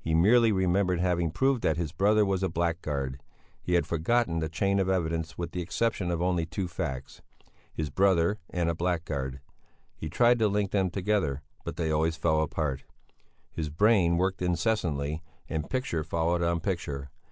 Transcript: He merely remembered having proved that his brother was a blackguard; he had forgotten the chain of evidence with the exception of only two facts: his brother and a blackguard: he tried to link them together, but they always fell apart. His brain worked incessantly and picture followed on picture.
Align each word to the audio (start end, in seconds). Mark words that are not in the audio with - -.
He 0.00 0.16
merely 0.16 0.50
remembered 0.50 0.98
having 0.98 1.30
proved 1.30 1.62
that 1.62 1.76
his 1.76 1.92
brother 1.92 2.24
was 2.24 2.42
a 2.42 2.48
blackguard; 2.48 3.20
he 3.62 3.74
had 3.74 3.86
forgotten 3.86 4.40
the 4.40 4.48
chain 4.48 4.80
of 4.80 4.88
evidence 4.88 5.38
with 5.38 5.52
the 5.52 5.62
exception 5.62 6.10
of 6.10 6.20
only 6.20 6.44
two 6.44 6.66
facts: 6.66 7.22
his 7.72 7.88
brother 7.88 8.38
and 8.50 8.68
a 8.68 8.74
blackguard: 8.74 9.38
he 9.94 10.08
tried 10.10 10.40
to 10.40 10.48
link 10.48 10.72
them 10.72 10.90
together, 10.90 11.42
but 11.62 11.76
they 11.76 11.92
always 11.92 12.16
fell 12.16 12.42
apart. 12.42 12.82
His 13.52 13.68
brain 13.70 14.16
worked 14.16 14.42
incessantly 14.42 15.22
and 15.48 15.70
picture 15.70 16.02
followed 16.02 16.42
on 16.42 16.58
picture. 16.58 17.10